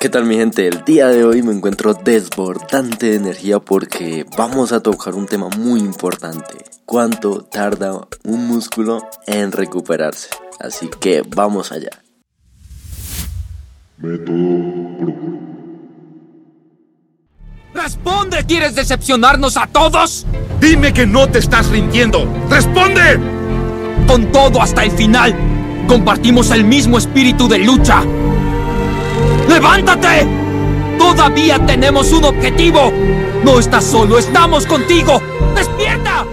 ¿Qué 0.00 0.08
tal 0.08 0.24
mi 0.24 0.36
gente? 0.36 0.66
El 0.66 0.82
día 0.86 1.08
de 1.08 1.26
hoy 1.26 1.42
me 1.42 1.52
encuentro 1.52 1.92
desbordante 1.92 3.10
de 3.10 3.16
energía 3.16 3.58
porque 3.58 4.24
vamos 4.34 4.72
a 4.72 4.80
tocar 4.80 5.14
un 5.14 5.26
tema 5.26 5.50
muy 5.58 5.80
importante. 5.80 6.64
¿Cuánto 6.86 7.42
tarda 7.42 8.08
un 8.24 8.48
músculo 8.48 9.06
en 9.26 9.52
recuperarse? 9.52 10.30
Así 10.58 10.88
que 10.88 11.22
vamos 11.36 11.70
allá. 11.70 11.90
Método 13.98 15.12
¡Responde! 17.74 18.46
¿Quieres 18.46 18.74
decepcionarnos 18.74 19.58
a 19.58 19.66
todos? 19.66 20.26
Dime 20.62 20.94
que 20.94 21.06
no 21.06 21.28
te 21.28 21.40
estás 21.40 21.68
rindiendo. 21.68 22.26
¡Responde! 22.48 23.20
Con 24.06 24.32
todo 24.32 24.62
hasta 24.62 24.82
el 24.82 24.92
final. 24.92 25.36
Compartimos 25.86 26.50
el 26.52 26.64
mismo 26.64 26.96
espíritu 26.96 27.48
de 27.48 27.58
lucha. 27.58 28.02
¡Levántate! 29.50 30.28
Todavía 30.96 31.58
tenemos 31.66 32.12
un 32.12 32.24
objetivo. 32.24 32.92
No 33.42 33.58
estás 33.58 33.84
solo, 33.84 34.16
estamos 34.16 34.64
contigo. 34.64 35.20
¡Despierta! 35.56 36.24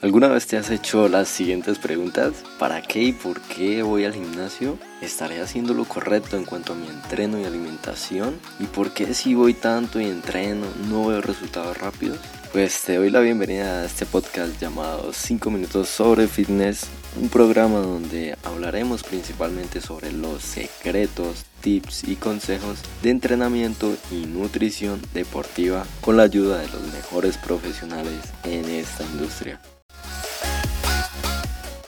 ¿Alguna 0.00 0.28
vez 0.28 0.46
te 0.46 0.56
has 0.56 0.70
hecho 0.70 1.08
las 1.10 1.28
siguientes 1.28 1.78
preguntas? 1.78 2.32
¿Para 2.58 2.80
qué 2.80 3.02
y 3.02 3.12
por 3.12 3.42
qué 3.42 3.82
voy 3.82 4.06
al 4.06 4.14
gimnasio? 4.14 4.78
¿Estaré 5.02 5.42
haciendo 5.42 5.74
lo 5.74 5.84
correcto 5.84 6.38
en 6.38 6.46
cuanto 6.46 6.72
a 6.72 6.76
mi 6.76 6.86
entreno 6.86 7.38
y 7.38 7.44
alimentación? 7.44 8.40
¿Y 8.58 8.64
por 8.64 8.92
qué 8.92 9.12
si 9.12 9.34
voy 9.34 9.52
tanto 9.52 10.00
y 10.00 10.06
entreno 10.06 10.64
no 10.88 11.08
veo 11.08 11.20
resultados 11.20 11.76
rápidos? 11.76 12.18
Pues 12.54 12.82
te 12.82 12.94
doy 12.94 13.10
la 13.10 13.18
bienvenida 13.18 13.80
a 13.80 13.84
este 13.84 14.06
podcast 14.06 14.60
llamado 14.60 15.12
5 15.12 15.50
minutos 15.50 15.88
sobre 15.88 16.28
fitness, 16.28 16.86
un 17.20 17.28
programa 17.28 17.80
donde 17.80 18.38
hablaremos 18.44 19.02
principalmente 19.02 19.80
sobre 19.80 20.12
los 20.12 20.44
secretos, 20.44 21.46
tips 21.62 22.04
y 22.04 22.14
consejos 22.14 22.78
de 23.02 23.10
entrenamiento 23.10 23.96
y 24.12 24.26
nutrición 24.26 25.02
deportiva 25.12 25.84
con 26.00 26.16
la 26.16 26.22
ayuda 26.22 26.58
de 26.58 26.68
los 26.68 26.80
mejores 26.92 27.38
profesionales 27.38 28.20
en 28.44 28.66
esta 28.66 29.02
industria. 29.02 29.60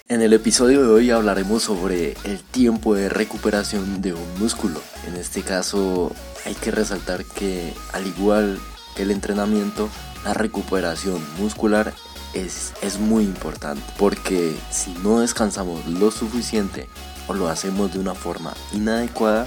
En 0.08 0.20
el 0.20 0.32
episodio 0.32 0.82
de 0.82 0.88
hoy 0.88 1.10
hablaremos 1.12 1.62
sobre 1.62 2.16
el 2.24 2.42
tiempo 2.42 2.96
de 2.96 3.08
recuperación 3.08 4.02
de 4.02 4.14
un 4.14 4.38
músculo. 4.41 4.82
En 5.06 5.14
este 5.14 5.42
caso 5.42 6.10
hay 6.44 6.54
que 6.54 6.72
resaltar 6.72 7.24
que 7.24 7.72
al 7.92 8.04
igual 8.08 8.58
que 8.96 9.02
el 9.02 9.12
entrenamiento, 9.12 9.88
la 10.27 10.34
recuperación 10.34 11.22
muscular 11.38 11.92
es, 12.34 12.72
es 12.82 12.98
muy 12.98 13.22
importante 13.22 13.80
porque 13.96 14.56
si 14.70 14.92
no 15.05 15.20
descansamos 15.20 15.86
lo 15.86 16.10
suficiente 16.10 16.88
o 17.28 17.34
lo 17.34 17.48
hacemos 17.48 17.92
de 17.92 18.00
una 18.00 18.14
forma 18.16 18.52
inadecuada, 18.72 19.47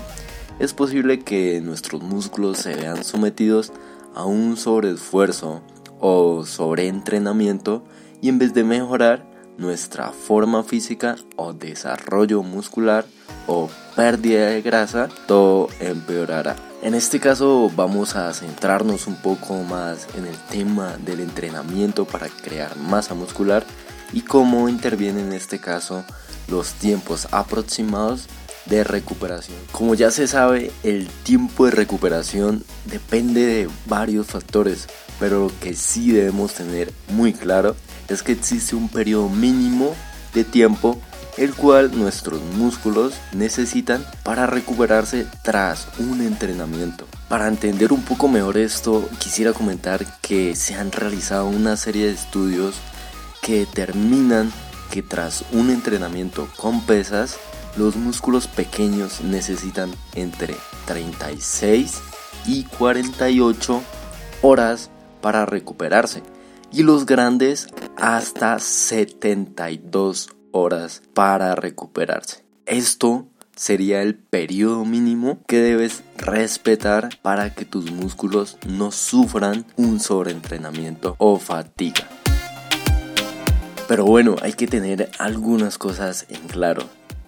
es 0.57 0.73
posible 0.73 1.19
que 1.19 1.59
nuestros 1.59 2.01
músculos 2.01 2.59
se 2.59 2.75
vean 2.75 3.03
sometidos 3.03 3.73
a 4.15 4.23
un 4.23 4.55
sobreesfuerzo 4.55 5.61
o 5.99 6.45
sobreentrenamiento 6.45 7.83
y 8.21 8.29
en 8.29 8.39
vez 8.39 8.53
de 8.53 8.63
mejorar 8.63 9.25
nuestra 9.57 10.13
forma 10.13 10.63
física 10.63 11.17
o 11.35 11.51
desarrollo 11.51 12.41
muscular 12.41 13.05
o 13.47 13.69
pérdida 13.97 14.47
de 14.47 14.61
grasa, 14.61 15.09
todo 15.27 15.67
empeorará. 15.81 16.68
En 16.81 16.95
este 16.95 17.19
caso 17.19 17.69
vamos 17.75 18.15
a 18.15 18.33
centrarnos 18.33 19.07
un 19.07 19.17
poco 19.17 19.53
más 19.63 20.07
en 20.15 20.25
el 20.25 20.37
tema 20.49 20.95
del 20.97 21.19
entrenamiento 21.19 22.05
para 22.05 22.29
crear 22.29 22.77
masa 22.77 23.13
muscular 23.13 23.65
y 24.13 24.21
cómo 24.21 24.69
intervienen 24.69 25.27
en 25.27 25.33
este 25.33 25.59
caso 25.59 26.05
los 26.47 26.71
tiempos 26.73 27.27
aproximados 27.31 28.27
de 28.65 28.85
recuperación. 28.85 29.57
Como 29.73 29.93
ya 29.93 30.09
se 30.09 30.25
sabe, 30.25 30.71
el 30.83 31.09
tiempo 31.23 31.65
de 31.65 31.71
recuperación 31.71 32.63
depende 32.85 33.45
de 33.45 33.69
varios 33.85 34.27
factores, 34.27 34.87
pero 35.19 35.47
lo 35.47 35.59
que 35.59 35.73
sí 35.73 36.13
debemos 36.13 36.53
tener 36.53 36.93
muy 37.09 37.33
claro 37.33 37.75
es 38.07 38.23
que 38.23 38.31
existe 38.31 38.77
un 38.77 38.87
periodo 38.87 39.27
mínimo 39.27 39.93
de 40.33 40.45
tiempo 40.45 40.97
el 41.39 41.55
cual 41.55 41.97
nuestros 41.97 42.41
músculos 42.57 43.13
necesitan 43.31 44.05
para 44.23 44.45
recuperarse 44.45 45.25
tras 45.41 45.87
un 45.97 46.21
entrenamiento. 46.21 47.07
Para 47.29 47.47
entender 47.47 47.93
un 47.93 48.01
poco 48.01 48.27
mejor 48.27 48.57
esto, 48.57 49.09
quisiera 49.19 49.53
comentar 49.53 50.05
que 50.19 50.53
se 50.57 50.75
han 50.75 50.91
realizado 50.91 51.45
una 51.45 51.77
serie 51.77 52.07
de 52.07 52.11
estudios 52.11 52.75
que 53.41 53.59
determinan 53.59 54.51
que 54.91 55.01
tras 55.01 55.45
un 55.53 55.69
entrenamiento 55.69 56.49
con 56.57 56.81
pesas, 56.81 57.37
los 57.77 57.95
músculos 57.95 58.47
pequeños 58.47 59.21
necesitan 59.21 59.91
entre 60.15 60.57
36 60.87 62.01
y 62.47 62.65
48 62.65 63.81
horas 64.41 64.89
para 65.21 65.45
recuperarse 65.45 66.21
y 66.69 66.83
los 66.83 67.05
grandes 67.05 67.67
hasta 67.95 68.59
72 68.59 70.31
horas 70.51 71.01
para 71.13 71.55
recuperarse. 71.55 72.43
Esto 72.65 73.27
sería 73.55 74.01
el 74.01 74.15
periodo 74.15 74.85
mínimo 74.85 75.39
que 75.45 75.59
debes 75.59 76.03
respetar 76.17 77.09
para 77.21 77.53
que 77.53 77.65
tus 77.65 77.91
músculos 77.91 78.57
no 78.65 78.91
sufran 78.91 79.65
un 79.75 79.99
sobreentrenamiento 79.99 81.15
o 81.17 81.39
fatiga. 81.39 82.07
Pero 83.89 84.05
bueno, 84.05 84.35
hay 84.41 84.53
que 84.53 84.67
tener 84.67 85.09
algunas 85.17 85.77
cosas 85.77 86.25
en 86.29 86.47
claro, 86.47 86.83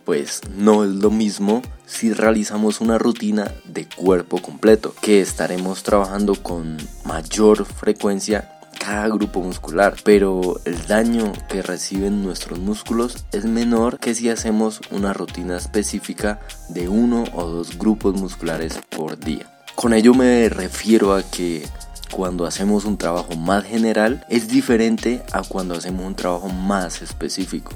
pues 0.05 0.41
no 0.55 0.83
es 0.83 0.91
lo 0.91 1.09
mismo 1.09 1.63
si 1.85 2.13
realizamos 2.13 2.79
una 2.79 2.97
rutina 2.97 3.51
de 3.65 3.89
cuerpo 3.89 4.41
completo, 4.41 4.93
que 5.01 5.21
estaremos 5.21 5.83
trabajando 5.83 6.35
con 6.35 6.77
mayor 7.03 7.65
frecuencia 7.65 8.60
cada 8.79 9.07
grupo 9.07 9.41
muscular, 9.41 9.95
pero 10.03 10.59
el 10.65 10.85
daño 10.87 11.31
que 11.47 11.61
reciben 11.61 12.23
nuestros 12.23 12.59
músculos 12.59 13.25
es 13.31 13.45
menor 13.45 13.99
que 13.99 14.15
si 14.15 14.29
hacemos 14.29 14.81
una 14.91 15.13
rutina 15.13 15.57
específica 15.57 16.39
de 16.69 16.89
uno 16.89 17.23
o 17.33 17.45
dos 17.45 17.77
grupos 17.77 18.19
musculares 18.19 18.79
por 18.89 19.19
día. 19.19 19.45
Con 19.75 19.93
ello 19.93 20.13
me 20.13 20.49
refiero 20.49 21.13
a 21.13 21.23
que 21.23 21.67
cuando 22.11 22.45
hacemos 22.45 22.85
un 22.85 22.97
trabajo 22.97 23.35
más 23.35 23.63
general 23.63 24.25
es 24.29 24.47
diferente 24.47 25.23
a 25.31 25.43
cuando 25.43 25.75
hacemos 25.75 26.05
un 26.05 26.15
trabajo 26.15 26.49
más 26.49 27.01
específico, 27.01 27.71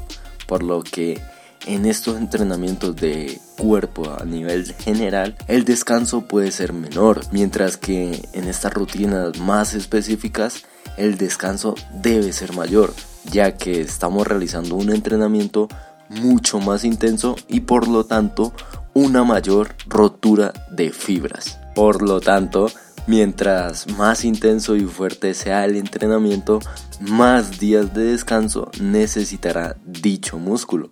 por 0.47 0.61
lo 0.61 0.83
que 0.83 1.21
en 1.65 1.85
estos 1.85 2.17
entrenamientos 2.17 2.95
de 2.95 3.39
cuerpo 3.57 4.15
a 4.19 4.23
nivel 4.25 4.73
general, 4.75 5.35
el 5.47 5.65
descanso 5.65 6.21
puede 6.21 6.51
ser 6.51 6.73
menor, 6.73 7.21
mientras 7.31 7.77
que 7.77 8.21
en 8.33 8.47
estas 8.47 8.73
rutinas 8.73 9.39
más 9.39 9.73
específicas, 9.73 10.65
el 10.97 11.17
descanso 11.17 11.75
debe 11.93 12.33
ser 12.33 12.53
mayor, 12.53 12.93
ya 13.31 13.57
que 13.57 13.81
estamos 13.81 14.27
realizando 14.27 14.75
un 14.75 14.91
entrenamiento 14.91 15.67
mucho 16.09 16.59
más 16.59 16.83
intenso 16.83 17.35
y 17.47 17.61
por 17.61 17.87
lo 17.87 18.05
tanto 18.05 18.53
una 18.93 19.23
mayor 19.23 19.75
rotura 19.87 20.53
de 20.71 20.91
fibras. 20.91 21.59
Por 21.75 22.01
lo 22.01 22.21
tanto, 22.21 22.67
mientras 23.07 23.87
más 23.97 24.23
intenso 24.23 24.75
y 24.75 24.85
fuerte 24.85 25.33
sea 25.33 25.65
el 25.65 25.75
entrenamiento, 25.75 26.59
más 27.01 27.59
días 27.59 27.93
de 27.93 28.05
descanso 28.05 28.71
necesitará 28.79 29.75
dicho 29.85 30.37
músculo. 30.37 30.91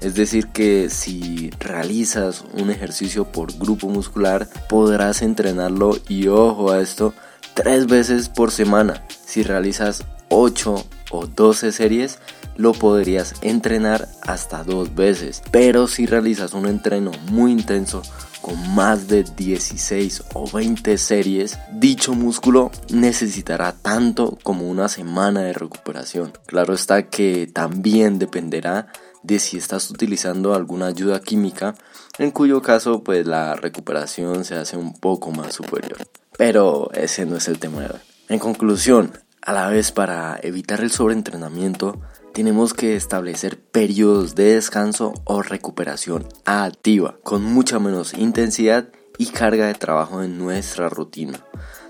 Es 0.00 0.14
decir 0.14 0.46
que 0.48 0.90
si 0.90 1.50
realizas 1.58 2.44
un 2.52 2.70
ejercicio 2.70 3.24
por 3.24 3.52
grupo 3.58 3.88
muscular 3.88 4.48
podrás 4.68 5.22
entrenarlo 5.22 5.96
y 6.08 6.28
ojo 6.28 6.70
a 6.70 6.80
esto 6.80 7.14
tres 7.58 7.88
veces 7.88 8.28
por 8.28 8.52
semana. 8.52 9.02
Si 9.26 9.42
realizas 9.42 10.04
8 10.28 10.86
o 11.10 11.26
12 11.26 11.72
series 11.72 12.20
lo 12.56 12.72
podrías 12.72 13.34
entrenar 13.42 14.06
hasta 14.22 14.62
dos 14.62 14.94
veces. 14.94 15.42
Pero 15.50 15.88
si 15.88 16.06
realizas 16.06 16.52
un 16.52 16.66
entreno 16.66 17.10
muy 17.32 17.50
intenso 17.50 18.02
con 18.42 18.76
más 18.76 19.08
de 19.08 19.24
16 19.24 20.22
o 20.34 20.48
20 20.48 20.96
series, 20.98 21.58
dicho 21.72 22.14
músculo 22.14 22.70
necesitará 22.92 23.72
tanto 23.72 24.38
como 24.44 24.68
una 24.68 24.88
semana 24.88 25.40
de 25.40 25.52
recuperación. 25.52 26.32
Claro 26.46 26.74
está 26.74 27.08
que 27.08 27.48
también 27.52 28.20
dependerá 28.20 28.86
de 29.24 29.40
si 29.40 29.56
estás 29.56 29.90
utilizando 29.90 30.54
alguna 30.54 30.86
ayuda 30.86 31.20
química, 31.20 31.74
en 32.18 32.30
cuyo 32.30 32.62
caso 32.62 33.02
pues 33.02 33.26
la 33.26 33.56
recuperación 33.56 34.44
se 34.44 34.54
hace 34.54 34.76
un 34.76 34.94
poco 34.94 35.32
más 35.32 35.54
superior. 35.54 35.98
Pero 36.38 36.90
ese 36.94 37.26
no 37.26 37.36
es 37.36 37.48
el 37.48 37.58
tema 37.58 37.80
de 37.80 37.86
hoy. 37.86 38.00
En 38.28 38.38
conclusión, 38.38 39.12
a 39.42 39.52
la 39.52 39.68
vez 39.68 39.90
para 39.90 40.38
evitar 40.40 40.80
el 40.80 40.92
sobreentrenamiento, 40.92 42.00
tenemos 42.32 42.74
que 42.74 42.94
establecer 42.94 43.58
periodos 43.60 44.36
de 44.36 44.54
descanso 44.54 45.14
o 45.24 45.42
recuperación 45.42 46.28
activa, 46.44 47.16
con 47.24 47.42
mucha 47.42 47.80
menos 47.80 48.14
intensidad 48.14 48.88
y 49.18 49.26
carga 49.26 49.66
de 49.66 49.74
trabajo 49.74 50.22
en 50.22 50.38
nuestra 50.38 50.88
rutina. 50.88 51.44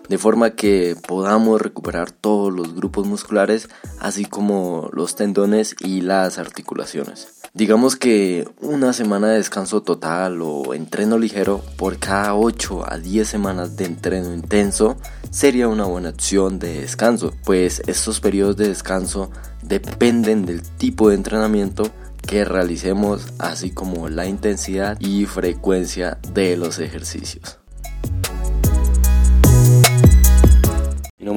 de 0.08 0.16
forma 0.16 0.52
que 0.52 0.96
podamos 1.06 1.60
recuperar 1.60 2.10
todos 2.10 2.50
los 2.50 2.74
grupos 2.74 3.06
musculares, 3.06 3.68
así 4.00 4.24
como 4.24 4.88
los 4.94 5.14
tendones 5.16 5.76
y 5.80 6.00
las 6.00 6.38
articulaciones. 6.38 7.37
Digamos 7.54 7.96
que 7.96 8.46
una 8.60 8.92
semana 8.92 9.28
de 9.28 9.38
descanso 9.38 9.82
total 9.82 10.40
o 10.42 10.74
entreno 10.74 11.18
ligero 11.18 11.64
por 11.76 11.98
cada 11.98 12.34
8 12.34 12.84
a 12.90 12.98
10 12.98 13.26
semanas 13.26 13.76
de 13.76 13.86
entreno 13.86 14.34
intenso 14.34 14.96
sería 15.30 15.68
una 15.68 15.84
buena 15.84 16.10
opción 16.10 16.58
de 16.58 16.80
descanso, 16.80 17.32
pues 17.44 17.82
estos 17.86 18.20
periodos 18.20 18.56
de 18.56 18.68
descanso 18.68 19.30
dependen 19.62 20.44
del 20.44 20.62
tipo 20.62 21.08
de 21.08 21.16
entrenamiento 21.16 21.90
que 22.26 22.44
realicemos, 22.44 23.32
así 23.38 23.70
como 23.70 24.08
la 24.08 24.26
intensidad 24.26 25.00
y 25.00 25.24
frecuencia 25.24 26.18
de 26.34 26.56
los 26.56 26.78
ejercicios. 26.78 27.57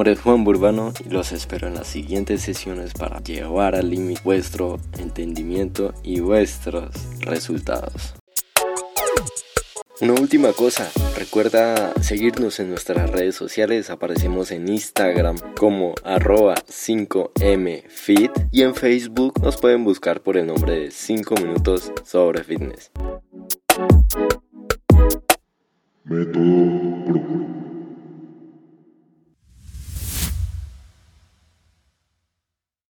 Nombre 0.02 0.14
es 0.14 0.22
Juan 0.22 0.44
Burbano 0.44 0.94
y 1.06 1.10
los 1.10 1.32
espero 1.32 1.68
en 1.68 1.76
las 1.76 1.86
siguientes 1.86 2.42
sesiones 2.42 2.92
para 2.92 3.20
llevar 3.20 3.76
al 3.76 3.92
límite 3.92 4.20
vuestro 4.24 4.80
entendimiento 4.98 5.94
y 6.02 6.22
vuestros 6.22 6.90
resultados. 7.20 8.16
Una 10.02 10.14
última 10.14 10.54
cosa, 10.54 10.90
recuerda 11.16 11.94
seguirnos 12.02 12.60
en 12.60 12.70
nuestras 12.70 13.12
redes 13.12 13.36
sociales, 13.36 13.92
aparecemos 13.92 14.50
en 14.50 14.70
Instagram 14.70 15.38
como 15.56 15.94
arroba 16.04 16.56
5mfit 16.56 18.48
y 18.50 18.64
en 18.64 18.74
Facebook 18.74 19.40
nos 19.40 19.58
pueden 19.58 19.84
buscar 19.84 20.22
por 20.22 20.36
el 20.36 20.48
nombre 20.48 20.80
de 20.80 20.90
5 20.90 21.36
minutos 21.36 21.92
sobre 22.04 22.44
fitness. 22.44 22.90